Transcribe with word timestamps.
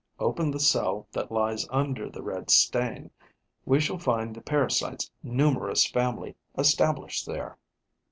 Open 0.17 0.49
the 0.49 0.59
cell 0.59 1.05
that 1.11 1.31
lies 1.31 1.67
under 1.69 2.09
the 2.09 2.23
red 2.23 2.49
stain: 2.49 3.11
we 3.65 3.79
shall 3.79 3.99
find 3.99 4.33
the 4.33 4.41
parasite's 4.41 5.11
numerous 5.21 5.85
family 5.85 6.35
established 6.57 7.27
there. 7.27 7.59